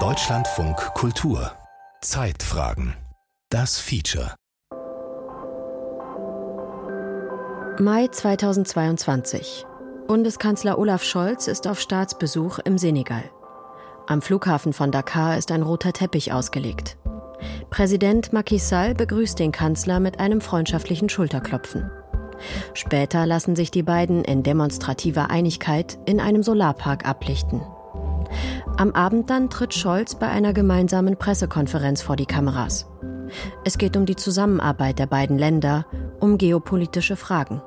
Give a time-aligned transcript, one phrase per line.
[0.00, 1.52] Deutschlandfunk Kultur
[2.00, 2.96] Zeitfragen
[3.48, 4.34] Das Feature
[7.78, 9.64] Mai 2022
[10.08, 13.30] Bundeskanzler Olaf Scholz ist auf Staatsbesuch im Senegal.
[14.08, 16.98] Am Flughafen von Dakar ist ein roter Teppich ausgelegt.
[17.70, 21.88] Präsident Macky Sall begrüßt den Kanzler mit einem freundschaftlichen Schulterklopfen.
[22.74, 27.62] Später lassen sich die beiden in demonstrativer Einigkeit in einem Solarpark ablichten.
[28.78, 32.86] Am Abend dann tritt Scholz bei einer gemeinsamen Pressekonferenz vor die Kameras.
[33.64, 35.86] Es geht um die Zusammenarbeit der beiden Länder,
[36.20, 37.62] um geopolitische Fragen.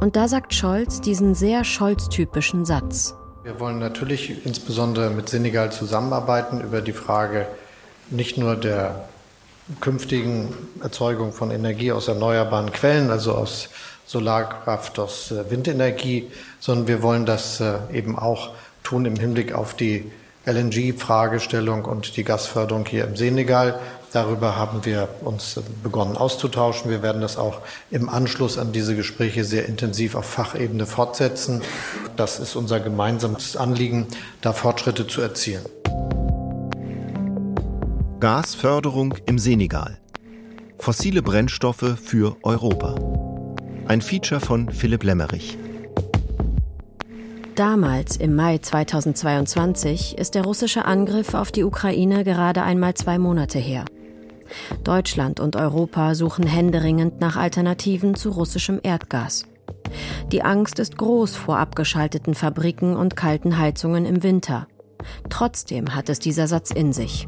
[0.00, 3.16] Und da sagt Scholz diesen sehr Scholz-typischen Satz.
[3.42, 7.46] Wir wollen natürlich insbesondere mit Senegal zusammenarbeiten über die Frage
[8.08, 9.10] nicht nur der
[9.80, 13.68] künftigen Erzeugung von Energie aus erneuerbaren Quellen, also aus
[14.06, 16.30] Solarkraft, aus äh, Windenergie,
[16.60, 18.54] sondern wir wollen das äh, eben auch
[18.88, 20.10] tun im Hinblick auf die
[20.46, 23.78] LNG-Fragestellung und die Gasförderung hier im Senegal.
[24.12, 26.90] Darüber haben wir uns begonnen auszutauschen.
[26.90, 31.60] Wir werden das auch im Anschluss an diese Gespräche sehr intensiv auf Fachebene fortsetzen.
[32.16, 34.06] Das ist unser gemeinsames Anliegen,
[34.40, 35.66] da Fortschritte zu erzielen.
[38.20, 39.98] Gasförderung im Senegal.
[40.78, 42.94] Fossile Brennstoffe für Europa.
[43.86, 45.58] Ein Feature von Philipp Lemmerich.
[47.58, 53.58] Damals, im Mai 2022, ist der russische Angriff auf die Ukraine gerade einmal zwei Monate
[53.58, 53.84] her.
[54.84, 59.44] Deutschland und Europa suchen händeringend nach Alternativen zu russischem Erdgas.
[60.30, 64.68] Die Angst ist groß vor abgeschalteten Fabriken und kalten Heizungen im Winter.
[65.28, 67.26] Trotzdem hat es dieser Satz in sich.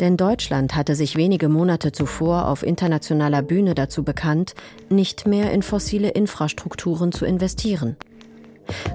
[0.00, 4.54] Denn Deutschland hatte sich wenige Monate zuvor auf internationaler Bühne dazu bekannt,
[4.88, 7.98] nicht mehr in fossile Infrastrukturen zu investieren.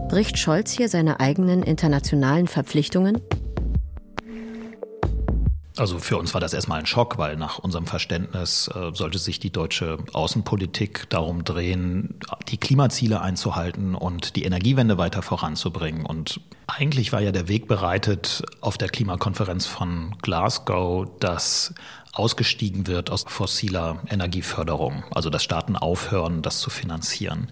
[0.09, 3.21] Bricht Scholz hier seine eigenen internationalen Verpflichtungen?
[5.79, 9.39] Also für uns war das erstmal ein Schock, weil nach unserem Verständnis äh, sollte sich
[9.39, 16.05] die deutsche Außenpolitik darum drehen, die Klimaziele einzuhalten und die Energiewende weiter voranzubringen.
[16.05, 21.73] Und eigentlich war ja der Weg bereitet auf der Klimakonferenz von Glasgow, dass
[22.11, 27.47] ausgestiegen wird aus fossiler Energieförderung, also dass Staaten aufhören, das zu finanzieren.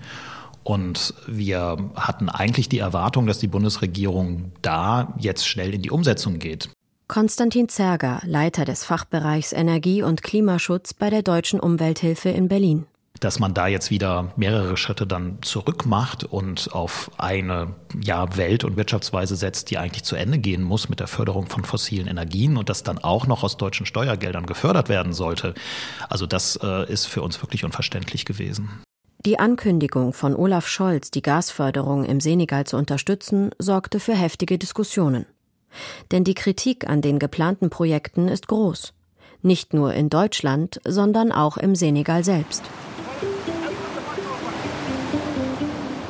[0.68, 6.40] Und wir hatten eigentlich die Erwartung, dass die Bundesregierung da jetzt schnell in die Umsetzung
[6.40, 6.68] geht.
[7.08, 12.86] Konstantin Zerger, Leiter des Fachbereichs Energie und Klimaschutz bei der Deutschen Umwelthilfe in Berlin.
[13.22, 17.74] Dass man da jetzt wieder mehrere Schritte dann zurück macht und auf eine
[18.04, 21.64] ja, Welt- und Wirtschaftsweise setzt, die eigentlich zu Ende gehen muss mit der Förderung von
[21.64, 25.54] fossilen Energien und das dann auch noch aus deutschen Steuergeldern gefördert werden sollte.
[26.10, 28.82] Also das äh, ist für uns wirklich unverständlich gewesen.
[29.26, 35.26] Die Ankündigung von Olaf Scholz, die Gasförderung im Senegal zu unterstützen, sorgte für heftige Diskussionen.
[36.12, 38.94] Denn die Kritik an den geplanten Projekten ist groß.
[39.42, 42.64] Nicht nur in Deutschland, sondern auch im Senegal selbst.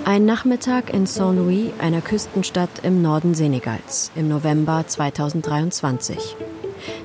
[0.05, 6.35] Ein Nachmittag in Saint-Louis, einer Küstenstadt im Norden Senegals, im November 2023.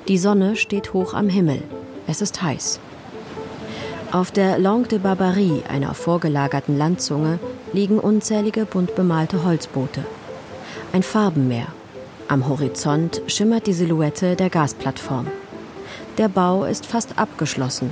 [0.08, 1.62] Die Sonne steht hoch am Himmel.
[2.06, 2.80] Es ist heiß.
[4.12, 7.38] Auf der Langue de Barbarie, einer vorgelagerten Landzunge,
[7.72, 10.04] liegen unzählige bunt bemalte Holzboote.
[10.92, 11.68] Ein Farbenmeer.
[12.28, 15.28] Am Horizont schimmert die Silhouette der Gasplattform.
[16.18, 17.90] Der Bau ist fast abgeschlossen.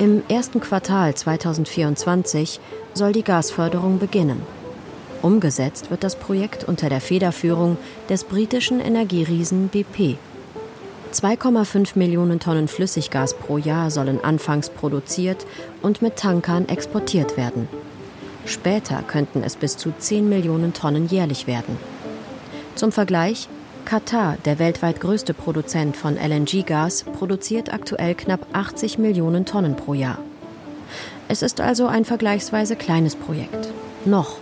[0.00, 2.58] Im ersten Quartal 2024
[2.94, 4.42] soll die Gasförderung beginnen.
[5.22, 7.76] Umgesetzt wird das Projekt unter der Federführung
[8.08, 10.18] des britischen Energieriesen BP.
[11.14, 15.46] 2,5 Millionen Tonnen Flüssiggas pro Jahr sollen anfangs produziert
[15.80, 17.68] und mit Tankern exportiert werden.
[18.46, 21.78] Später könnten es bis zu 10 Millionen Tonnen jährlich werden.
[22.74, 23.48] Zum Vergleich,
[23.84, 30.18] Katar, der weltweit größte Produzent von LNG-Gas, produziert aktuell knapp 80 Millionen Tonnen pro Jahr.
[31.28, 33.68] Es ist also ein vergleichsweise kleines Projekt.
[34.04, 34.38] Noch.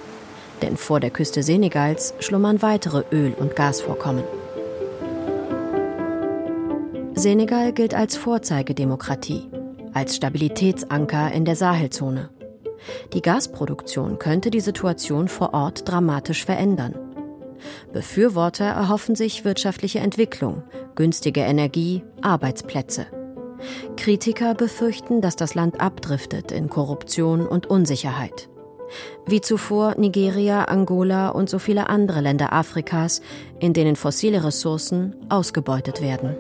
[0.63, 4.25] Denn vor der Küste Senegals schlummern weitere Öl- und Gasvorkommen.
[7.23, 9.49] Senegal gilt als Vorzeigedemokratie,
[9.95, 12.31] als Stabilitätsanker in der Sahelzone.
[13.13, 16.97] Die Gasproduktion könnte die Situation vor Ort dramatisch verändern.
[17.93, 20.65] Befürworter erhoffen sich wirtschaftliche Entwicklung,
[20.97, 23.07] günstige Energie, Arbeitsplätze.
[23.97, 28.49] Kritiker befürchten, dass das Land abdriftet in Korruption und Unsicherheit.
[29.27, 33.23] Wie zuvor Nigeria, Angola und so viele andere Länder Afrikas,
[33.61, 36.35] in denen fossile Ressourcen ausgebeutet werden.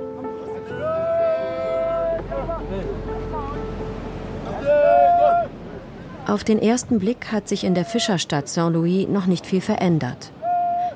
[6.32, 10.32] Auf den ersten Blick hat sich in der Fischerstadt Saint-Louis noch nicht viel verändert.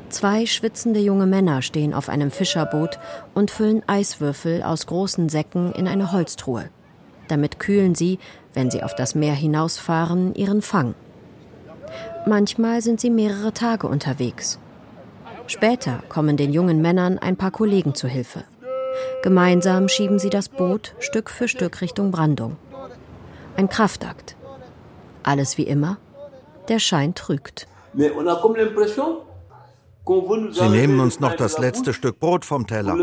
[0.09, 2.99] Zwei schwitzende junge Männer stehen auf einem Fischerboot
[3.35, 6.71] und füllen Eiswürfel aus großen Säcken in eine Holztruhe.
[7.29, 8.19] Damit kühlen sie,
[8.55, 10.95] wenn sie auf das Meer hinausfahren, ihren Fang.
[12.25, 14.59] Manchmal sind sie mehrere Tage unterwegs.
[15.49, 18.45] Später kommen den jungen Männern ein paar Kollegen zu Hilfe.
[19.23, 22.57] Gemeinsam schieben sie das Boot Stück für Stück Richtung Brandung.
[23.59, 24.36] Ein Kraftakt.
[25.27, 25.99] Alles wie immer.
[26.69, 27.67] Der Schein trügt.
[27.93, 28.09] Sie
[30.69, 32.95] nehmen uns noch das letzte Stück Brot vom Teller.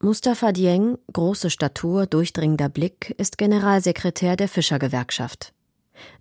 [0.00, 5.52] Mustafa Dieng, große Statur, durchdringender Blick, ist Generalsekretär der Fischergewerkschaft.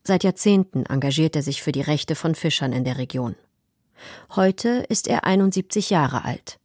[0.04, 3.36] Seit Jahrzehnten engagiert er sich für die Rechte von Fischern in der Region.
[4.36, 6.60] Heute ist er 71 Jahre alt.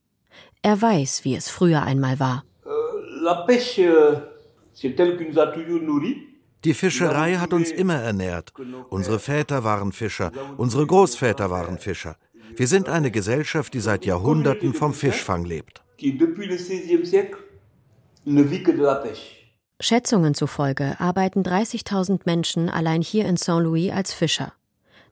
[0.62, 2.43] Er weiß, wie es früher einmal war.
[6.64, 8.53] Die Fischerei hat uns immer ernährt.
[8.88, 12.17] Unsere Väter waren Fischer, unsere Großväter waren Fischer.
[12.55, 15.82] Wir sind eine Gesellschaft, die seit Jahrhunderten vom Fischfang lebt.
[19.81, 24.53] Schätzungen zufolge arbeiten 30.000 Menschen allein hier in Saint-Louis als Fischer.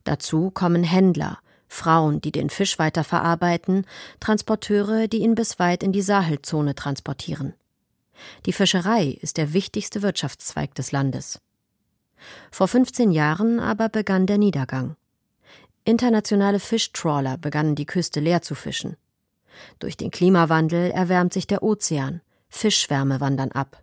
[0.05, 3.87] Dazu kommen Händler, Frauen, die den Fisch weiterverarbeiten,
[4.20, 7.55] Transporteure, die ihn bis weit in die Sahelzone transportieren.
[8.46, 11.40] Die Fischerei ist der wichtigste Wirtschaftszweig des Landes.
[12.50, 14.96] Vor 15 Jahren aber begann der Niedergang.
[15.84, 18.96] Internationale Fischtrawler begannen die Küste leer zu fischen.
[19.78, 23.82] Durch den Klimawandel erwärmt sich der Ozean, Fischschwärme wandern ab.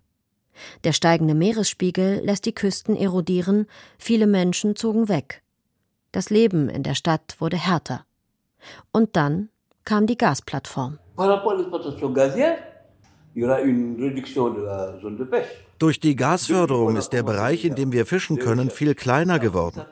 [0.84, 3.66] Der steigende Meeresspiegel lässt die Küsten erodieren,
[3.98, 5.42] viele Menschen zogen weg.
[6.12, 8.04] Das Leben in der Stadt wurde härter.
[8.92, 9.50] Und dann
[9.84, 10.98] kam die Gasplattform.
[15.78, 19.82] Durch die Gasförderung ist der Bereich, in dem wir fischen können, viel kleiner geworden.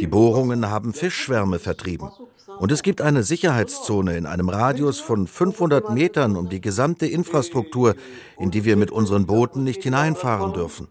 [0.00, 2.10] Die Bohrungen haben Fischschwärme vertrieben.
[2.58, 7.94] Und es gibt eine Sicherheitszone in einem Radius von 500 Metern um die gesamte Infrastruktur,
[8.38, 10.88] in die wir mit unseren Booten nicht hineinfahren dürfen.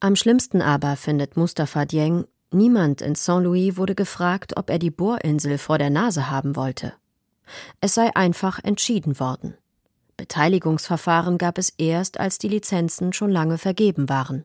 [0.00, 5.58] Am schlimmsten aber findet Mustafa Dieng, niemand in Saint-Louis wurde gefragt, ob er die Bohrinsel
[5.58, 6.94] vor der Nase haben wollte.
[7.80, 9.54] Es sei einfach entschieden worden.
[10.20, 14.44] Beteiligungsverfahren gab es erst, als die Lizenzen schon lange vergeben waren.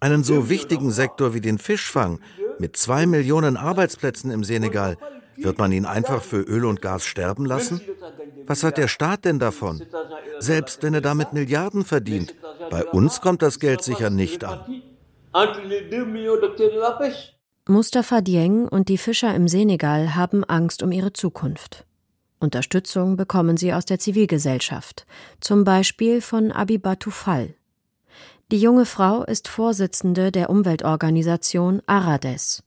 [0.00, 2.20] Einen so wichtigen Sektor wie den Fischfang
[2.58, 4.98] mit zwei Millionen Arbeitsplätzen im Senegal,
[5.36, 7.80] wird man ihn einfach für Öl und Gas sterben lassen?
[8.46, 9.82] Was hat der Staat denn davon?
[10.38, 12.34] Selbst wenn er damit Milliarden verdient,
[12.70, 14.82] bei uns kommt das Geld sicher nicht an.
[17.66, 21.86] Mustafa Dieng und die Fischer im Senegal haben Angst um ihre Zukunft.
[22.42, 25.06] Unterstützung bekommen sie aus der Zivilgesellschaft,
[25.40, 27.54] zum Beispiel von Abibatu Fall.
[28.50, 32.62] Die junge Frau ist Vorsitzende der Umweltorganisation Arades.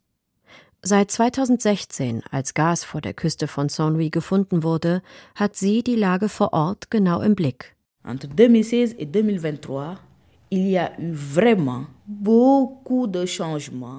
[0.81, 5.01] Seit 2016, als Gas vor der Küste von Saint-Louis gefunden wurde,
[5.35, 7.75] hat sie die Lage vor Ort genau im Blick.
[8.03, 9.97] Entre 2016 et 2023,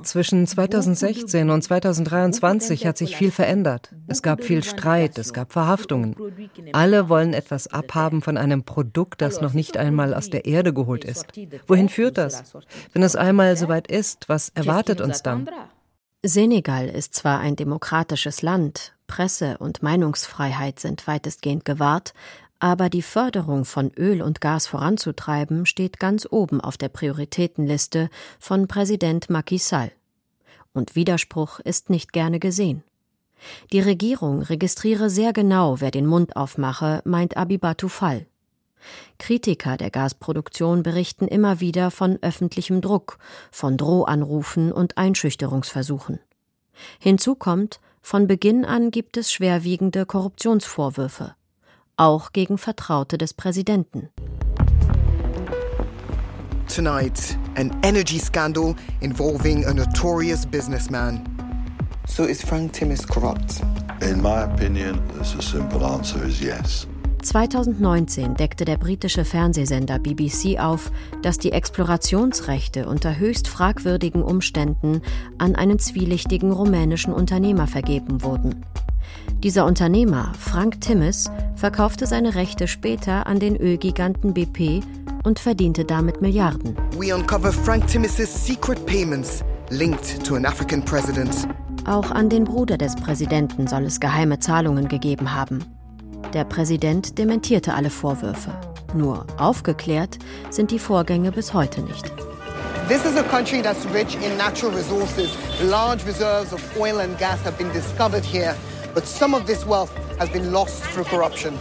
[0.03, 3.91] zwischen 2016 und 2023 hat sich viel verändert.
[4.07, 6.15] Es gab viel Streit, es gab Verhaftungen.
[6.73, 11.05] Alle wollen etwas abhaben von einem Produkt, das noch nicht einmal aus der Erde geholt
[11.05, 11.27] ist.
[11.67, 12.57] Wohin führt das?
[12.93, 15.49] Wenn es einmal soweit ist, was erwartet uns dann?
[16.23, 22.15] Senegal ist zwar ein demokratisches Land, Presse- und Meinungsfreiheit sind weitestgehend gewahrt,
[22.59, 28.09] aber die Förderung von Öl und Gas voranzutreiben steht ganz oben auf der Prioritätenliste
[28.39, 29.93] von Präsident Macky Sall.
[30.73, 32.83] Und Widerspruch ist nicht gerne gesehen.
[33.73, 38.27] Die Regierung registriere sehr genau, wer den Mund aufmache, meint Abibatu Fall.
[39.19, 43.19] Kritiker der Gasproduktion berichten immer wieder von öffentlichem Druck,
[43.51, 46.21] von Drohanrufen und Einschüchterungsversuchen.
[46.99, 51.35] Hinzu kommt, von Beginn an gibt es schwerwiegende Korruptionsvorwürfe
[51.97, 54.11] auch gegen Vertraute des Präsidenten.
[56.75, 61.25] Tonight, an energy scandal involving a notorious businessman.
[62.07, 63.63] So is Frank Timmis corrupt?
[64.03, 66.87] In my opinion, the simple answer is yes.
[67.23, 75.03] 2019 deckte der britische Fernsehsender BBC auf, dass die Explorationsrechte unter höchst fragwürdigen Umständen
[75.39, 78.65] an einen zwielichtigen rumänischen Unternehmer vergeben wurden.
[79.47, 84.83] Dieser Unternehmer, Frank Timmis, verkaufte seine Rechte später an den Ölgiganten BP
[85.23, 86.77] und verdiente damit Milliarden.
[86.99, 91.47] We uncover Frank Timmis' secret payments linked to an African president.
[91.85, 95.65] Auch an den Bruder des Präsidenten soll es geheime Zahlungen gegeben haben.
[96.35, 98.51] Der Präsident dementierte alle Vorwürfe.
[98.97, 100.19] Nur aufgeklärt
[100.51, 102.11] sind die Vorgänge bis heute nicht.
[102.89, 105.31] This is a country that's rich in natural resources.
[105.63, 108.57] Large reserves of oil and gas have been discovered here,
[108.97, 111.53] but some of this wealth has been lost through corruption.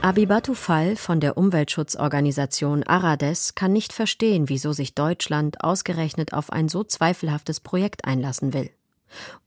[0.00, 6.68] Abibatu Fall von der Umweltschutzorganisation Arades kann nicht verstehen, wieso sich Deutschland ausgerechnet auf ein
[6.68, 8.70] so zweifelhaftes Projekt einlassen will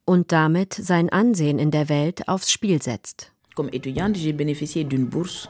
[0.05, 3.31] und damit sein Ansehen in der Welt aufs Spiel setzt.
[3.55, 5.49] Comme étudiante, j'ai bénéficié d'une bourse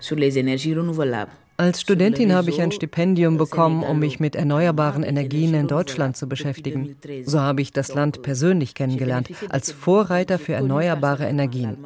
[0.00, 1.32] sur les énergies renouvelables.
[1.62, 6.28] Als Studentin habe ich ein Stipendium bekommen, um mich mit erneuerbaren Energien in Deutschland zu
[6.28, 6.96] beschäftigen.
[7.24, 11.76] So habe ich das Land persönlich kennengelernt, als Vorreiter für erneuerbare Energien.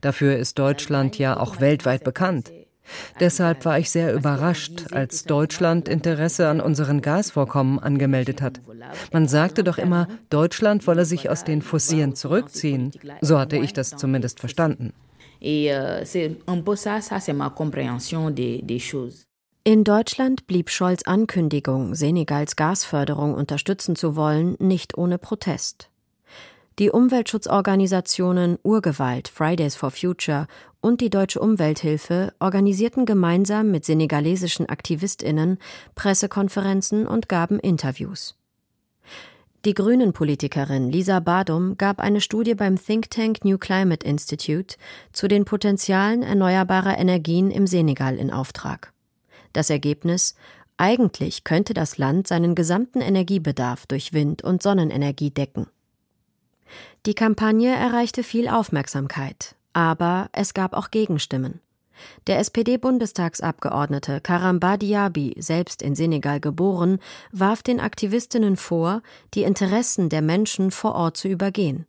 [0.00, 2.52] Dafür ist Deutschland ja auch weltweit bekannt.
[3.18, 8.60] Deshalb war ich sehr überrascht, als Deutschland Interesse an unseren Gasvorkommen angemeldet hat.
[9.12, 12.92] Man sagte doch immer, Deutschland wolle sich aus den Fossilen zurückziehen.
[13.22, 14.92] So hatte ich das zumindest verstanden.
[15.42, 19.24] Et euh, c'est un peu ça, ça c'est ma compréhension des, des choses.
[19.68, 25.90] In Deutschland blieb Scholz Ankündigung, Senegals Gasförderung unterstützen zu wollen, nicht ohne Protest.
[26.78, 30.46] Die Umweltschutzorganisationen Urgewalt, Fridays for Future
[30.80, 35.58] und die Deutsche Umwelthilfe organisierten gemeinsam mit senegalesischen Aktivistinnen
[35.96, 38.35] Pressekonferenzen und gaben Interviews.
[39.66, 44.76] Die Grünen-Politikerin Lisa Badum gab eine Studie beim Think Tank New Climate Institute
[45.12, 48.92] zu den Potenzialen erneuerbarer Energien im Senegal in Auftrag.
[49.52, 50.36] Das Ergebnis
[50.76, 55.66] Eigentlich könnte das Land seinen gesamten Energiebedarf durch Wind- und Sonnenenergie decken.
[57.04, 61.58] Die Kampagne erreichte viel Aufmerksamkeit, aber es gab auch Gegenstimmen.
[62.26, 66.98] Der SPD-Bundestagsabgeordnete Karamba Diaby, selbst in Senegal geboren,
[67.32, 69.02] warf den Aktivistinnen vor,
[69.34, 71.86] die Interessen der Menschen vor Ort zu übergehen.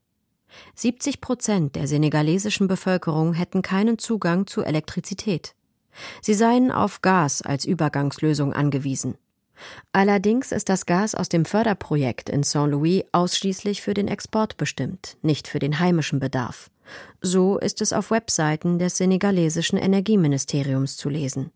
[0.75, 5.53] 70 Prozent der senegalesischen Bevölkerung hätten keinen Zugang zu Elektrizität.
[6.21, 9.17] Sie seien auf Gas als Übergangslösung angewiesen.
[9.91, 15.47] Allerdings ist das Gas aus dem Förderprojekt in Saint-Louis ausschließlich für den Export bestimmt, nicht
[15.47, 16.69] für den heimischen Bedarf.
[17.21, 21.51] So ist es auf Webseiten des senegalesischen Energieministeriums zu lesen.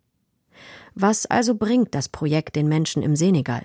[0.93, 3.63] Was also bringt das Projekt den Menschen im Senegal?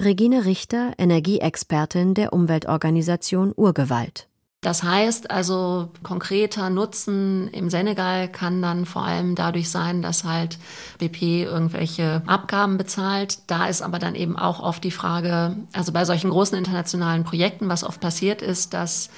[0.00, 4.28] Regine Richter, Energieexpertin der Umweltorganisation Urgewalt.
[4.62, 10.58] Das heißt also, konkreter Nutzen im Senegal kann dann vor allem dadurch sein, dass halt
[10.98, 13.38] BP irgendwelche Abgaben bezahlt.
[13.46, 17.68] Da ist aber dann eben auch oft die Frage, also bei solchen großen internationalen Projekten,
[17.68, 19.10] was oft passiert ist, dass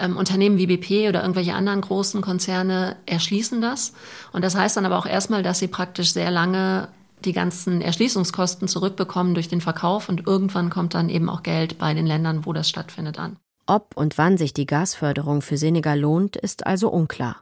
[0.00, 3.92] ähm, Unternehmen wie BP oder irgendwelche anderen großen Konzerne erschließen das.
[4.32, 6.88] Und das heißt dann aber auch erstmal, dass sie praktisch sehr lange
[7.24, 11.94] die ganzen Erschließungskosten zurückbekommen durch den Verkauf und irgendwann kommt dann eben auch Geld bei
[11.94, 13.36] den Ländern, wo das stattfindet, an.
[13.66, 17.36] Ob und wann sich die Gasförderung für Senegal lohnt, ist also unklar.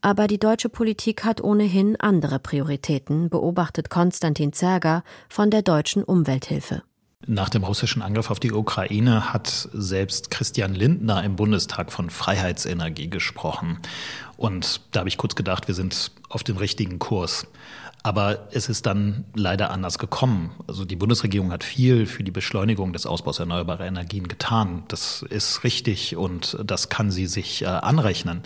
[0.00, 6.82] Aber die deutsche Politik hat ohnehin andere Prioritäten, beobachtet Konstantin Zerger von der Deutschen Umwelthilfe.
[7.26, 13.08] Nach dem russischen Angriff auf die Ukraine hat selbst Christian Lindner im Bundestag von Freiheitsenergie
[13.08, 13.78] gesprochen.
[14.36, 17.46] Und da habe ich kurz gedacht, wir sind auf dem richtigen Kurs.
[18.02, 20.50] Aber es ist dann leider anders gekommen.
[20.66, 24.82] Also die Bundesregierung hat viel für die Beschleunigung des Ausbaus erneuerbarer Energien getan.
[24.88, 28.42] Das ist richtig und das kann sie sich äh, anrechnen.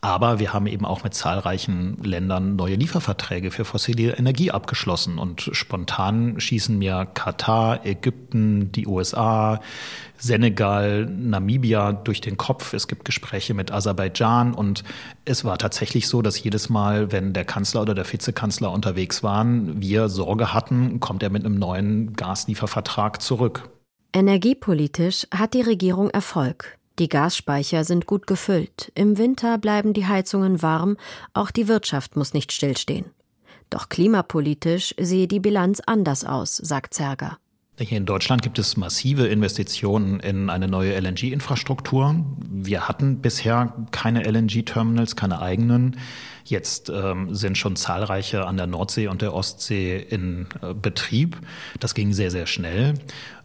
[0.00, 5.18] Aber wir haben eben auch mit zahlreichen Ländern neue Lieferverträge für fossile Energie abgeschlossen.
[5.18, 9.60] Und spontan schießen mir Katar, Ägypten, die USA,
[10.16, 12.74] Senegal, Namibia durch den Kopf.
[12.74, 14.54] Es gibt Gespräche mit Aserbaidschan.
[14.54, 14.84] Und
[15.24, 19.82] es war tatsächlich so, dass jedes Mal, wenn der Kanzler oder der Vizekanzler unterwegs waren,
[19.82, 23.68] wir Sorge hatten, kommt er mit einem neuen Gasliefervertrag zurück.
[24.12, 26.78] Energiepolitisch hat die Regierung Erfolg.
[26.98, 28.90] Die Gasspeicher sind gut gefüllt.
[28.96, 30.96] Im Winter bleiben die Heizungen warm,
[31.32, 33.06] auch die Wirtschaft muss nicht stillstehen.
[33.70, 37.38] Doch klimapolitisch sehe die Bilanz anders aus, sagt Zerger.
[37.80, 42.24] Hier in Deutschland gibt es massive Investitionen in eine neue LNG-Infrastruktur.
[42.50, 45.96] Wir hatten bisher keine LNG-Terminals, keine eigenen.
[46.44, 51.38] Jetzt ähm, sind schon zahlreiche an der Nordsee und der Ostsee in äh, Betrieb.
[51.78, 52.94] Das ging sehr, sehr schnell.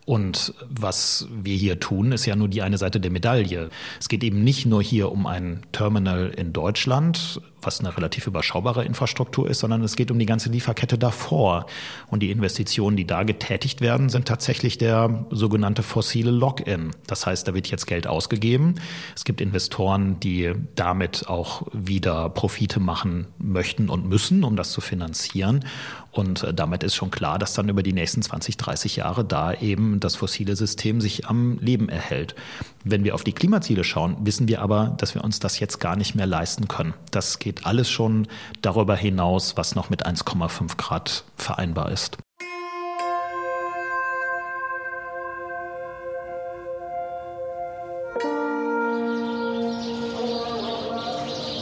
[0.05, 3.69] Und was wir hier tun, ist ja nur die eine Seite der Medaille.
[3.99, 8.85] Es geht eben nicht nur hier um ein Terminal in Deutschland, was eine relativ überschaubare
[8.85, 11.65] Infrastruktur ist, sondern es geht um die ganze Lieferkette davor.
[12.09, 16.91] Und die Investitionen, die da getätigt werden, sind tatsächlich der sogenannte fossile Login.
[17.07, 18.75] Das heißt, da wird jetzt Geld ausgegeben.
[19.15, 24.81] Es gibt Investoren, die damit auch wieder Profite machen möchten und müssen, um das zu
[24.81, 25.65] finanzieren.
[26.13, 29.53] Und äh, damit ist schon klar, dass dann über die nächsten 20, 30 Jahre da
[29.53, 32.35] eben das fossile System sich am Leben erhält.
[32.83, 35.95] Wenn wir auf die Klimaziele schauen, wissen wir aber, dass wir uns das jetzt gar
[35.95, 36.93] nicht mehr leisten können.
[37.11, 38.27] Das geht geht alles schon
[38.61, 42.17] darüber hinaus, was noch mit 1,5 Grad vereinbar ist.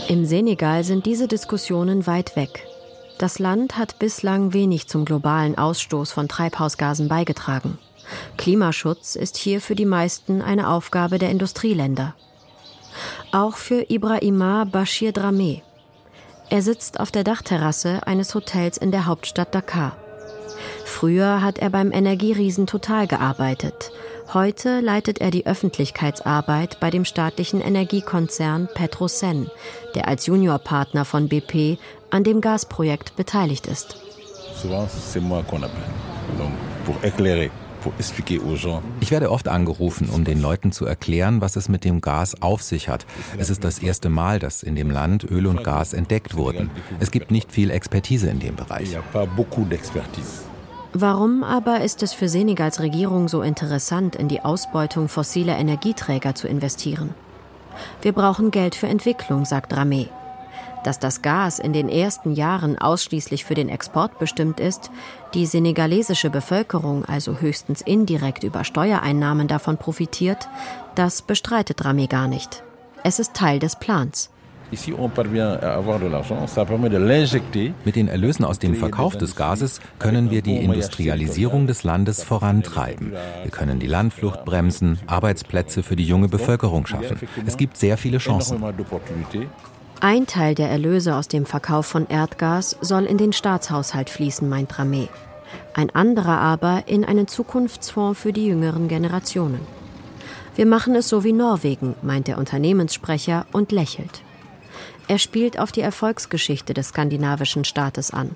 [0.08, 2.68] Im Senegal sind diese Diskussionen weit weg.
[3.18, 7.78] Das Land hat bislang wenig zum globalen Ausstoß von Treibhausgasen beigetragen.
[8.38, 12.14] Klimaschutz ist hier für die meisten eine Aufgabe der Industrieländer.
[13.32, 15.62] Auch für Ibrahima Bashir Drameh,
[16.52, 19.96] er sitzt auf der Dachterrasse eines Hotels in der Hauptstadt Dakar.
[20.84, 23.94] Früher hat er beim Energieriesen Total gearbeitet.
[24.34, 29.50] Heute leitet er die Öffentlichkeitsarbeit bei dem staatlichen Energiekonzern Petrosen,
[29.96, 31.78] der als Juniorpartner von BP
[32.10, 33.96] an dem Gasprojekt beteiligt ist.
[34.62, 35.90] Souvent, c'est moi qu'on appelle.
[36.38, 36.52] Donc,
[36.84, 37.50] pour éclairer.
[39.00, 42.62] Ich werde oft angerufen, um den Leuten zu erklären, was es mit dem Gas auf
[42.62, 43.06] sich hat.
[43.38, 46.70] Es ist das erste Mal, dass in dem Land Öl und Gas entdeckt wurden.
[47.00, 48.96] Es gibt nicht viel Expertise in dem Bereich.
[50.94, 56.48] Warum aber ist es für Senegals Regierung so interessant, in die Ausbeutung fossiler Energieträger zu
[56.48, 57.16] investieren?
[58.02, 60.10] Wir brauchen Geld für Entwicklung, sagt Ramé.
[60.84, 64.90] Dass das Gas in den ersten Jahren ausschließlich für den Export bestimmt ist,
[65.34, 70.50] die senegalesische Bevölkerung also höchstens indirekt über Steuereinnahmen davon profitiert,
[70.96, 72.64] das bestreitet Rami gar nicht.
[73.04, 74.30] Es ist Teil des Plans.
[77.86, 83.12] Mit den Erlösen aus dem Verkauf des Gases können wir die Industrialisierung des Landes vorantreiben.
[83.44, 87.20] Wir können die Landflucht bremsen, Arbeitsplätze für die junge Bevölkerung schaffen.
[87.46, 88.64] Es gibt sehr viele Chancen.
[90.04, 94.74] Ein Teil der Erlöse aus dem Verkauf von Erdgas soll in den Staatshaushalt fließen, meint
[94.74, 95.10] Ramé.
[95.76, 99.60] Ein anderer aber in einen Zukunftsfonds für die jüngeren Generationen.
[100.56, 104.24] Wir machen es so wie Norwegen, meint der Unternehmenssprecher und lächelt.
[105.08, 108.36] Er spielt auf die Erfolgsgeschichte des skandinavischen Staates an.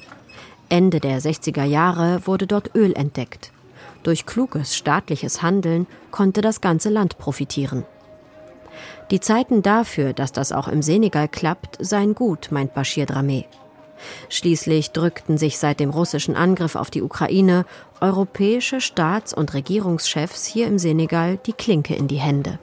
[0.70, 3.52] Ende der 60er Jahre wurde dort Öl entdeckt.
[4.04, 7.86] Durch kluges staatliches Handeln konnte das ganze Land profitieren.
[9.12, 13.46] Die Zeiten dafür, dass das auch im Senegal klappt, seien gut, meint Bashir Dramé.
[14.30, 17.66] Schließlich drückten sich seit dem russischen Angriff auf die Ukraine
[18.02, 22.60] europäische Staats- und Regierungschefs hier im Senegal die Klinke in die Hände.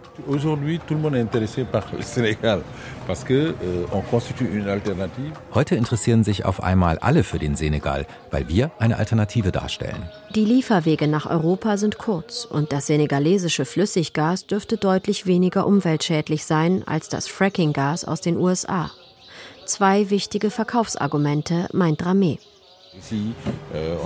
[3.12, 3.84] Euh,
[5.54, 10.08] Heute interessieren sich auf einmal alle für den Senegal, weil wir eine Alternative darstellen.
[10.34, 16.82] Die Lieferwege nach Europa sind kurz und das senegalesische Flüssiggas dürfte deutlich weniger umweltschädlich sein
[16.86, 18.90] als das Frackinggas aus den USA.
[19.66, 22.38] Zwei wichtige Verkaufsargumente, meint Ramé.
[23.74, 23.96] Euh,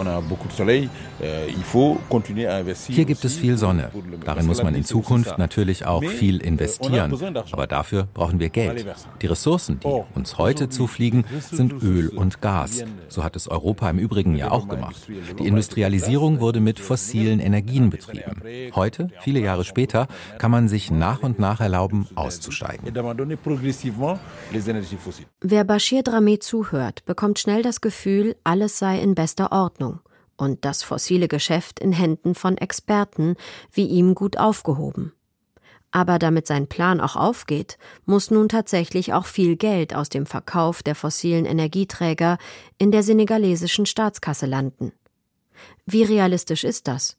[1.99, 3.91] euh, Hier gibt es viel Sonne.
[4.25, 7.13] Darin muss man in Zukunft natürlich auch viel euh, investieren.
[7.51, 8.87] Aber dafür brauchen wir Geld.
[9.23, 12.85] Die Ressourcen, die uns heute zufliegen, sind Öl und Gas.
[13.09, 15.09] So hat es Europa im Übrigen ja auch gemacht.
[15.39, 18.43] Die Industrialisierung wurde mit fossilen Energien betrieben.
[18.75, 20.07] Heute, viele Jahre später,
[20.39, 22.93] kann man sich nach und nach erlauben, auszusteigen.
[25.41, 30.01] Wer Bashir Dramé zuhört, bekommt schnell das Gefühl, alles sei in bester Ordnung
[30.37, 33.37] und das fossile Geschäft in Händen von Experten
[33.73, 35.13] wie ihm gut aufgehoben.
[35.91, 40.83] Aber damit sein Plan auch aufgeht, muss nun tatsächlich auch viel Geld aus dem Verkauf
[40.83, 42.39] der fossilen Energieträger
[42.77, 44.93] in der senegalesischen Staatskasse landen.
[45.87, 47.17] Wie realistisch ist das?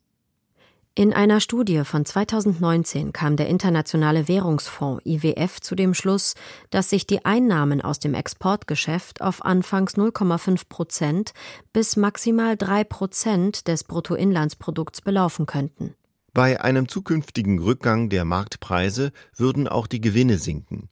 [0.97, 6.33] In einer Studie von 2019 kam der Internationale Währungsfonds IWF zu dem Schluss,
[6.71, 11.33] dass sich die Einnahmen aus dem Exportgeschäft auf anfangs 0,5 Prozent
[11.71, 15.93] bis maximal 3 Prozent des Bruttoinlandsprodukts belaufen könnten.
[16.33, 20.89] Bei einem zukünftigen Rückgang der Marktpreise würden auch die Gewinne sinken.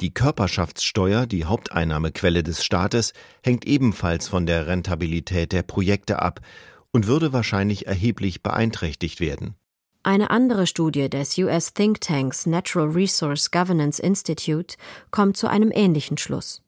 [0.00, 6.42] Die Körperschaftssteuer, die Haupteinnahmequelle des Staates, hängt ebenfalls von der Rentabilität der Projekte ab
[6.92, 9.54] und würde wahrscheinlich erheblich beeinträchtigt werden.
[10.02, 14.76] Eine andere Studie des US Thinktanks Natural Resource Governance Institute
[15.10, 16.62] kommt zu einem ähnlichen Schluss.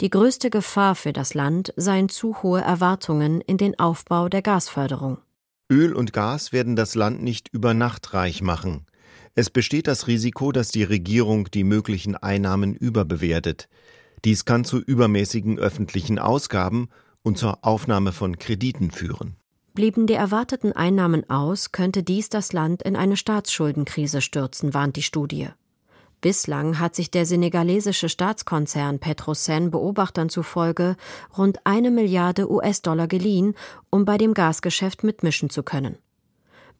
[0.00, 5.18] Die größte Gefahr für das Land seien zu hohe Erwartungen in den Aufbau der Gasförderung.
[5.70, 8.86] Öl und Gas werden das Land nicht über Nacht reich machen.
[9.34, 13.68] Es besteht das Risiko, dass die Regierung die möglichen Einnahmen überbewertet.
[14.24, 16.88] Dies kann zu übermäßigen öffentlichen Ausgaben
[17.22, 19.36] und zur Aufnahme von Krediten führen.
[19.76, 25.02] Blieben die erwarteten Einnahmen aus, könnte dies das Land in eine Staatsschuldenkrise stürzen, warnt die
[25.02, 25.48] Studie.
[26.22, 30.96] Bislang hat sich der senegalesische Staatskonzern Petrosen Beobachtern zufolge
[31.36, 33.54] rund eine Milliarde US-Dollar geliehen,
[33.90, 35.98] um bei dem Gasgeschäft mitmischen zu können.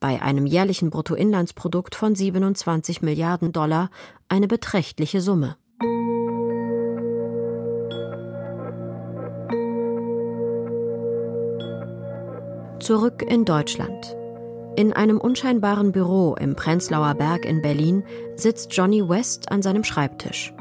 [0.01, 3.91] Bei einem jährlichen Bruttoinlandsprodukt von 27 Milliarden Dollar
[4.31, 5.59] eine beträchtliche Summe.
[12.87, 14.15] Zurück in Deutschland.
[14.77, 18.05] In einem unscheinbaren Büro im Prenzlauer Berg in Berlin
[18.37, 20.55] sitzt Johnny West an seinem Schreibtisch.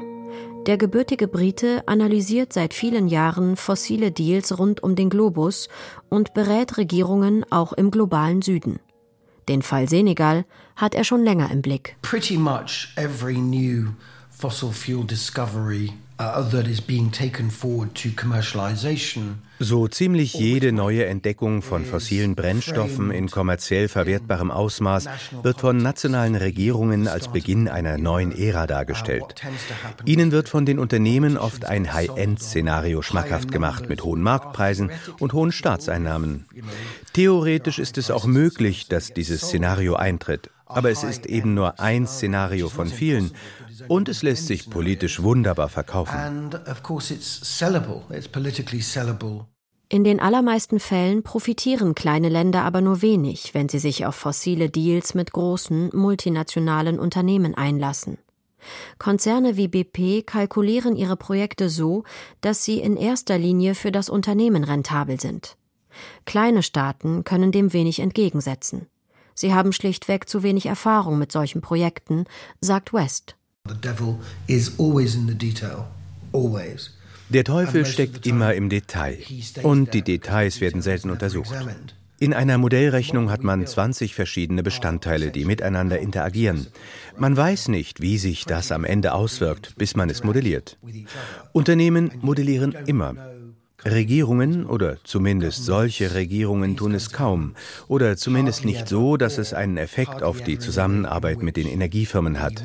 [0.66, 5.68] Der gebürtige Brite analysiert seit vielen Jahren fossile Deals rund um den Globus
[6.08, 8.80] und berät Regierungen auch im globalen Süden.
[9.48, 11.94] Den Fall Senegal hat er schon länger im Blick.
[12.02, 13.90] Pretty much every new
[14.30, 21.06] fossil fuel discovery uh, that is being taken forward to commercialization so ziemlich jede neue
[21.06, 25.08] Entdeckung von fossilen Brennstoffen in kommerziell verwertbarem Ausmaß
[25.42, 29.34] wird von nationalen Regierungen als Beginn einer neuen Ära dargestellt.
[30.04, 34.90] Ihnen wird von den Unternehmen oft ein High-End-Szenario schmackhaft gemacht mit hohen Marktpreisen
[35.20, 36.46] und hohen Staatseinnahmen.
[37.12, 40.50] Theoretisch ist es auch möglich, dass dieses Szenario eintritt.
[40.66, 43.30] Aber es ist eben nur ein Szenario von vielen
[43.88, 46.16] und es lässt sich politisch wunderbar verkaufen.
[49.88, 54.68] In den allermeisten Fällen profitieren kleine Länder aber nur wenig, wenn sie sich auf fossile
[54.68, 58.18] Deals mit großen multinationalen Unternehmen einlassen.
[58.98, 62.02] Konzerne wie BP kalkulieren ihre Projekte so,
[62.40, 65.56] dass sie in erster Linie für das Unternehmen rentabel sind.
[66.24, 68.88] Kleine Staaten können dem wenig entgegensetzen.
[69.38, 72.24] Sie haben schlichtweg zu wenig Erfahrung mit solchen Projekten,
[72.60, 73.36] sagt West.
[77.28, 79.18] Der Teufel steckt immer im Detail
[79.62, 81.54] und die Details werden selten untersucht.
[82.18, 86.66] In einer Modellrechnung hat man 20 verschiedene Bestandteile, die miteinander interagieren.
[87.18, 90.78] Man weiß nicht, wie sich das am Ende auswirkt, bis man es modelliert.
[91.52, 93.14] Unternehmen modellieren immer.
[93.92, 97.54] Regierungen oder zumindest solche Regierungen tun es kaum
[97.88, 102.62] oder zumindest nicht so, dass es einen Effekt auf die Zusammenarbeit mit den Energiefirmen hat.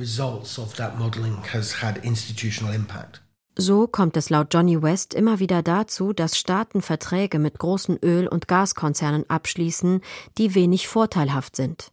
[3.58, 8.28] So kommt es laut Johnny West immer wieder dazu, dass Staaten Verträge mit großen Öl-
[8.28, 10.02] und Gaskonzernen abschließen,
[10.38, 11.92] die wenig vorteilhaft sind.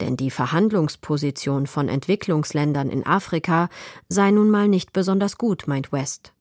[0.00, 3.68] Denn die Verhandlungsposition von Entwicklungsländern in Afrika
[4.08, 6.32] sei nun mal nicht besonders gut, meint West.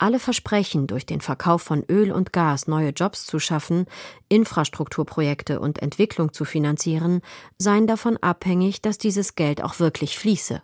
[0.00, 3.86] Alle Versprechen, durch den Verkauf von Öl und Gas neue Jobs zu schaffen,
[4.28, 7.20] Infrastrukturprojekte und Entwicklung zu finanzieren,
[7.58, 10.62] seien davon abhängig, dass dieses Geld auch wirklich fließe.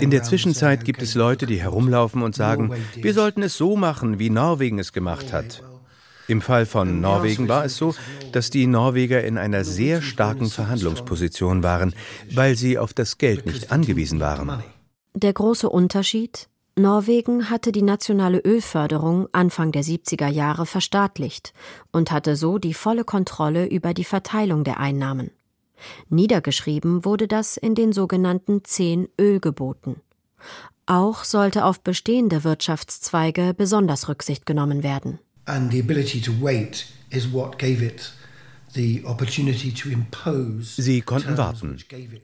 [0.00, 4.18] In der Zwischenzeit gibt es Leute, die herumlaufen und sagen, wir sollten es so machen,
[4.18, 5.62] wie Norwegen es gemacht hat.
[6.28, 7.94] Im Fall von Norwegen war es so,
[8.32, 11.94] dass die Norweger in einer sehr starken Verhandlungsposition waren,
[12.32, 14.62] weil sie auf das Geld nicht angewiesen waren.
[15.14, 16.48] Der große Unterschied?
[16.74, 21.52] Norwegen hatte die nationale Ölförderung Anfang der 70er Jahre verstaatlicht
[21.92, 25.30] und hatte so die volle Kontrolle über die Verteilung der Einnahmen.
[26.08, 29.96] Niedergeschrieben wurde das in den sogenannten zehn Ölgeboten.
[30.86, 35.18] Auch sollte auf bestehende Wirtschaftszweige besonders Rücksicht genommen werden.
[35.44, 38.12] And the ability to wait is what gave it
[40.76, 41.76] Sie konnten warten.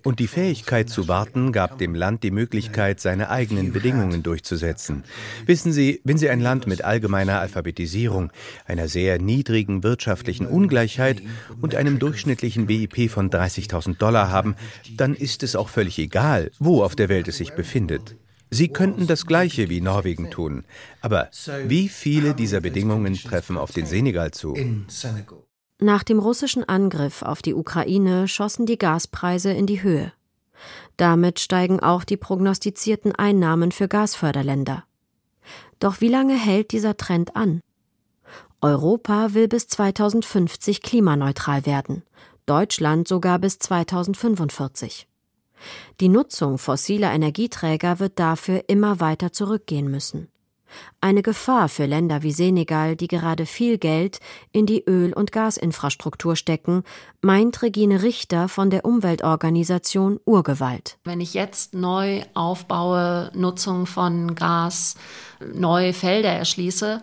[0.03, 5.05] Und die Fähigkeit zu warten gab dem Land die Möglichkeit, seine eigenen Bedingungen durchzusetzen.
[5.47, 8.33] Wissen Sie, wenn Sie ein Land mit allgemeiner Alphabetisierung,
[8.67, 11.23] einer sehr niedrigen wirtschaftlichen Ungleichheit
[11.61, 14.57] und einem durchschnittlichen BIP von 30.000 Dollar haben,
[14.97, 18.17] dann ist es auch völlig egal, wo auf der Welt es sich befindet.
[18.51, 20.65] Sie könnten das Gleiche wie Norwegen tun.
[21.03, 21.29] Aber
[21.67, 24.55] wie viele dieser Bedingungen treffen auf den Senegal zu?
[25.81, 30.13] Nach dem russischen Angriff auf die Ukraine schossen die Gaspreise in die Höhe.
[30.97, 34.85] Damit steigen auch die prognostizierten Einnahmen für Gasförderländer.
[35.79, 37.61] Doch wie lange hält dieser Trend an?
[38.61, 42.03] Europa will bis 2050 klimaneutral werden,
[42.47, 45.07] Deutschland sogar bis 2045.
[46.01, 50.29] Die Nutzung fossiler Energieträger wird dafür immer weiter zurückgehen müssen.
[51.01, 54.19] Eine Gefahr für Länder wie Senegal, die gerade viel Geld
[54.53, 56.83] in die Öl- und Gasinfrastruktur stecken,
[57.21, 60.99] meint Regine Richter von der Umweltorganisation Urgewalt.
[61.05, 64.97] Wenn ich jetzt neu aufbaue, Nutzung von Gas,
[65.55, 67.01] neue Felder erschließe,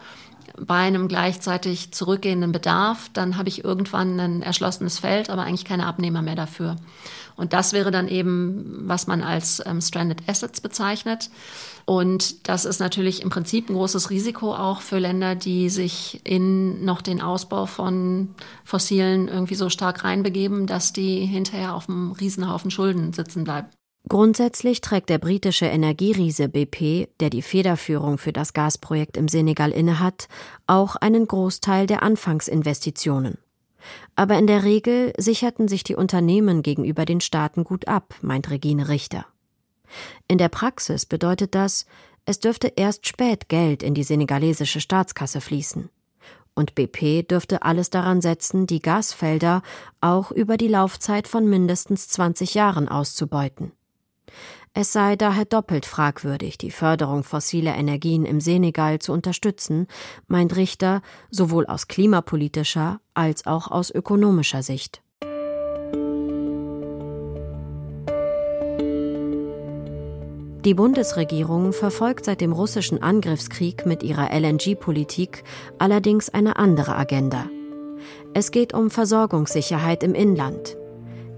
[0.60, 5.86] bei einem gleichzeitig zurückgehenden Bedarf, dann habe ich irgendwann ein erschlossenes Feld, aber eigentlich keine
[5.86, 6.78] Abnehmer mehr dafür.
[7.36, 11.30] Und das wäre dann eben, was man als ähm, Stranded Assets bezeichnet.
[11.86, 16.84] Und das ist natürlich im Prinzip ein großes Risiko auch für Länder, die sich in
[16.84, 18.30] noch den Ausbau von
[18.64, 23.68] Fossilen irgendwie so stark reinbegeben, dass die hinterher auf einem Riesenhaufen Schulden sitzen bleiben.
[24.08, 30.28] Grundsätzlich trägt der britische Energieriese BP, der die Federführung für das Gasprojekt im Senegal innehat,
[30.68, 33.40] auch einen Großteil der Anfangsinvestitionen.
[34.16, 38.88] Aber in der Regel sicherten sich die Unternehmen gegenüber den Staaten gut ab, meint Regine
[38.88, 39.26] Richter.
[40.28, 41.86] In der Praxis bedeutet das,
[42.26, 45.90] es dürfte erst spät Geld in die senegalesische Staatskasse fließen.
[46.56, 49.62] Und BP dürfte alles daran setzen, die Gasfelder
[50.00, 53.74] auch über die Laufzeit von mindestens 20 Jahren auszubeuten.
[54.78, 59.88] Es sei daher doppelt fragwürdig, die Förderung fossiler Energien im Senegal zu unterstützen,
[60.28, 65.02] meint Richter sowohl aus klimapolitischer als auch aus ökonomischer Sicht.
[70.66, 75.46] Die Bundesregierung verfolgt seit dem russischen Angriffskrieg mit ihrer LNG-Politik
[75.80, 77.46] allerdings eine andere Agenda.
[78.34, 80.76] Es geht um Versorgungssicherheit im Inland.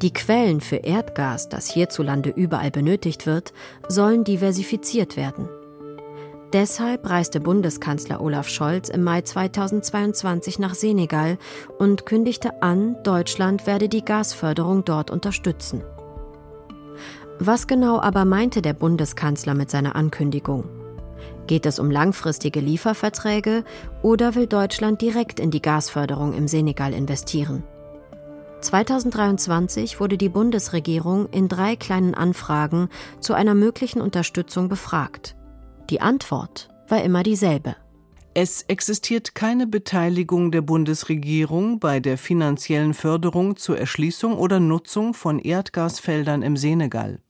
[0.01, 3.51] Die Quellen für Erdgas, das hierzulande überall benötigt wird,
[3.87, 5.49] sollen diversifiziert werden.
[6.53, 11.37] Deshalb reiste Bundeskanzler Olaf Scholz im Mai 2022 nach Senegal
[11.79, 15.83] und kündigte an, Deutschland werde die Gasförderung dort unterstützen.
[17.39, 20.65] Was genau aber meinte der Bundeskanzler mit seiner Ankündigung?
[21.47, 23.63] Geht es um langfristige Lieferverträge
[24.03, 27.63] oder will Deutschland direkt in die Gasförderung im Senegal investieren?
[28.67, 32.89] 2023 wurde die Bundesregierung in drei kleinen Anfragen
[33.21, 35.37] zu einer möglichen Unterstützung befragt.
[35.89, 37.77] Die Antwort war immer dieselbe.
[38.33, 45.39] Es existiert keine Beteiligung der Bundesregierung bei der finanziellen Förderung zur Erschließung oder Nutzung von
[45.39, 47.21] Erdgasfeldern im Senegal.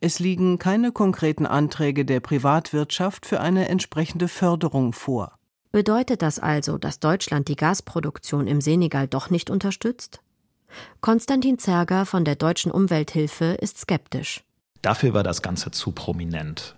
[0.00, 5.38] Es liegen keine konkreten Anträge der Privatwirtschaft für eine entsprechende Förderung vor.
[5.70, 10.22] Bedeutet das also, dass Deutschland die Gasproduktion im Senegal doch nicht unterstützt?
[11.00, 14.42] Konstantin Zerger von der Deutschen Umwelthilfe ist skeptisch.
[14.82, 16.76] Dafür war das Ganze zu prominent.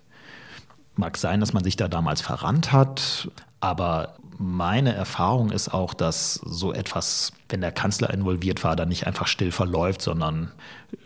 [0.95, 6.33] Mag sein, dass man sich da damals verrannt hat, aber meine Erfahrung ist auch, dass
[6.33, 10.51] so etwas, wenn der Kanzler involviert war, dann nicht einfach still verläuft, sondern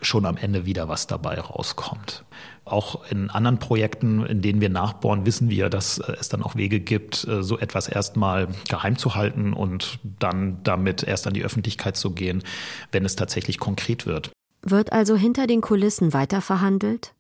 [0.01, 2.23] schon am Ende wieder was dabei rauskommt.
[2.63, 6.55] Auch in anderen Projekten, in denen wir nachbohren, wissen wir, dass äh, es dann auch
[6.55, 11.43] Wege gibt, äh, so etwas erstmal geheim zu halten und dann damit erst an die
[11.43, 12.43] Öffentlichkeit zu gehen,
[12.91, 14.31] wenn es tatsächlich konkret wird.
[14.63, 17.13] Wird also hinter den Kulissen weiterverhandelt?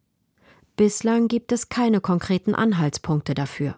[0.77, 3.75] Bislang gibt es keine konkreten Anhaltspunkte dafür.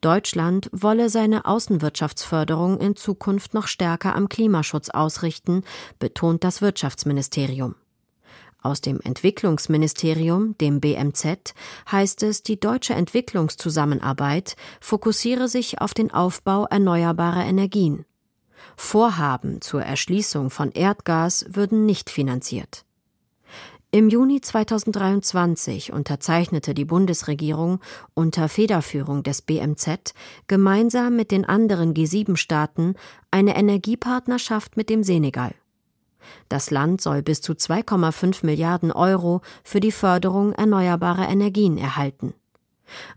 [0.00, 5.62] Deutschland wolle seine Außenwirtschaftsförderung in Zukunft noch stärker am Klimaschutz ausrichten,
[5.98, 7.74] betont das Wirtschaftsministerium.
[8.64, 11.54] Aus dem Entwicklungsministerium, dem BMZ,
[11.92, 18.06] heißt es, die deutsche Entwicklungszusammenarbeit fokussiere sich auf den Aufbau erneuerbarer Energien.
[18.74, 22.86] Vorhaben zur Erschließung von Erdgas würden nicht finanziert.
[23.94, 27.78] Im Juni 2023 unterzeichnete die Bundesregierung
[28.14, 30.14] unter Federführung des BMZ
[30.48, 32.96] gemeinsam mit den anderen G7-Staaten
[33.30, 35.54] eine Energiepartnerschaft mit dem Senegal.
[36.48, 42.34] Das Land soll bis zu 2,5 Milliarden Euro für die Förderung erneuerbarer Energien erhalten.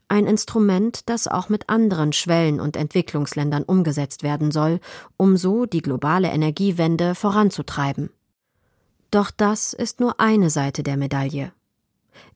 [0.09, 4.79] Ein Instrument, das auch mit anderen Schwellen- und Entwicklungsländern umgesetzt werden soll,
[5.17, 8.11] um so die globale Energiewende voranzutreiben.
[9.11, 11.51] Doch das ist nur eine Seite der Medaille.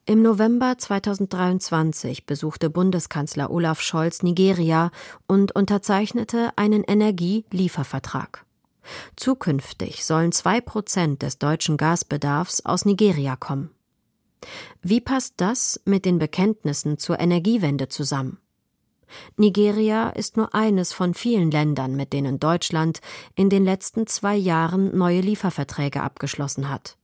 [0.05, 4.91] Im November 2023 besuchte Bundeskanzler Olaf Scholz Nigeria
[5.27, 8.45] und unterzeichnete einen Energieliefervertrag.
[9.15, 13.69] Zukünftig sollen zwei Prozent des deutschen Gasbedarfs aus Nigeria kommen.
[14.81, 18.39] Wie passt das mit den Bekenntnissen zur Energiewende zusammen?
[19.37, 23.01] Nigeria ist nur eines von vielen Ländern, mit denen Deutschland
[23.35, 26.97] in den letzten zwei Jahren neue Lieferverträge abgeschlossen hat.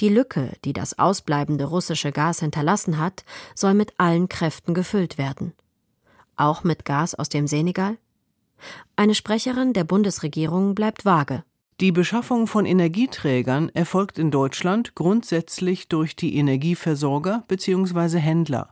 [0.00, 5.52] Die Lücke, die das ausbleibende russische Gas hinterlassen hat, soll mit allen Kräften gefüllt werden.
[6.36, 7.96] Auch mit Gas aus dem Senegal?
[8.94, 11.44] Eine Sprecherin der Bundesregierung bleibt vage.
[11.80, 18.18] Die Beschaffung von Energieträgern erfolgt in Deutschland grundsätzlich durch die Energieversorger bzw.
[18.18, 18.70] Händler.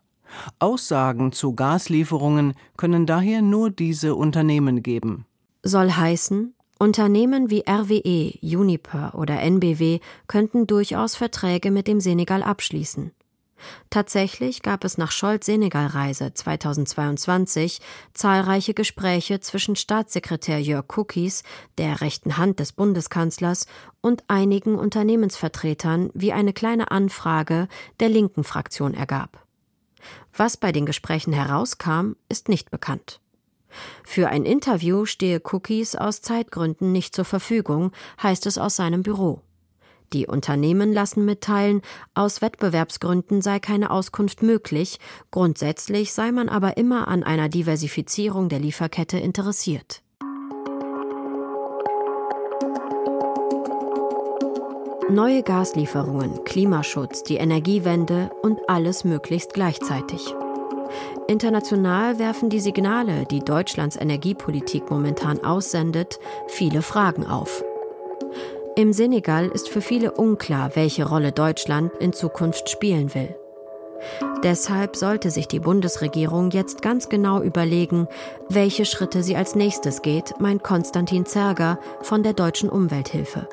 [0.59, 5.27] Aussagen zu Gaslieferungen können daher nur diese Unternehmen geben.
[5.63, 13.13] Soll heißen, Unternehmen wie RWE, Uniper oder NBW könnten durchaus Verträge mit dem Senegal abschließen.
[13.91, 17.81] Tatsächlich gab es nach Scholz Senegalreise 2022
[18.13, 21.43] zahlreiche Gespräche zwischen Staatssekretär Jörg Cookies,
[21.79, 23.67] der rechten Hand des Bundeskanzlers,
[24.01, 27.69] und einigen Unternehmensvertretern, wie eine kleine Anfrage
[28.01, 29.44] der linken Fraktion ergab.
[30.37, 33.21] Was bei den Gesprächen herauskam, ist nicht bekannt.
[34.05, 37.93] Für ein Interview stehe Cookies aus Zeitgründen nicht zur Verfügung,
[38.23, 39.43] heißt es aus seinem Büro.
[40.13, 41.83] Die Unternehmen lassen mitteilen,
[42.15, 45.01] aus Wettbewerbsgründen sei keine Auskunft möglich,
[45.33, 50.04] grundsätzlich sei man aber immer an einer Diversifizierung der Lieferkette interessiert.
[55.15, 60.35] Neue Gaslieferungen, Klimaschutz, die Energiewende und alles möglichst gleichzeitig.
[61.29, 67.63] International werfen die Signale, die Deutschlands Energiepolitik momentan aussendet, viele Fragen auf.
[68.75, 73.37] Im Senegal ist für viele unklar, welche Rolle Deutschland in Zukunft spielen will.
[74.43, 78.09] Deshalb sollte sich die Bundesregierung jetzt ganz genau überlegen,
[78.49, 83.47] welche Schritte sie als nächstes geht, meint Konstantin Zerger von der Deutschen Umwelthilfe.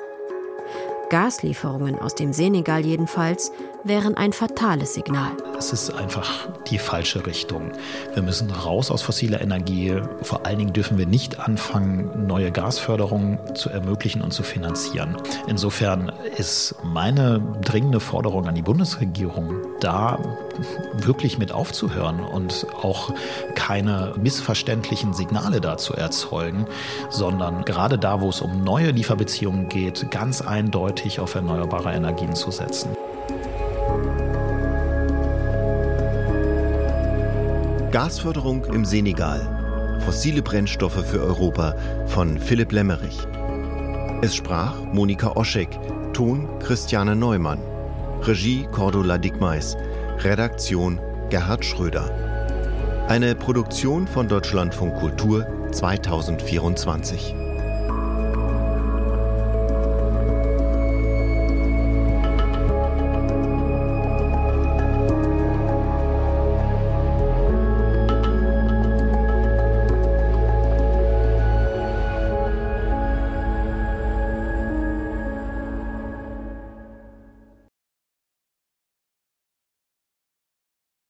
[1.12, 3.52] Gaslieferungen aus dem Senegal jedenfalls
[3.84, 5.32] wären ein fatales Signal.
[5.58, 7.72] Es ist einfach die falsche Richtung.
[8.14, 10.00] Wir müssen raus aus fossiler Energie.
[10.22, 15.16] Vor allen Dingen dürfen wir nicht anfangen, neue Gasförderungen zu ermöglichen und zu finanzieren.
[15.46, 20.18] Insofern ist meine dringende Forderung an die Bundesregierung, da
[20.94, 23.12] wirklich mit aufzuhören und auch
[23.54, 26.66] keine missverständlichen Signale dazu erzeugen,
[27.10, 32.50] sondern gerade da, wo es um neue Lieferbeziehungen geht, ganz eindeutig auf erneuerbare Energien zu
[32.50, 32.96] setzen.
[37.92, 40.00] Gasförderung im Senegal.
[40.06, 41.76] Fossile Brennstoffe für Europa
[42.06, 43.18] von Philipp Lemmerich.
[44.22, 45.68] Es sprach Monika Oschek,
[46.14, 47.60] Ton Christiane Neumann,
[48.22, 49.76] Regie Cordula Dickmeis,
[50.20, 53.06] Redaktion Gerhard Schröder.
[53.08, 57.41] Eine Produktion von Deutschlandfunk Kultur 2024.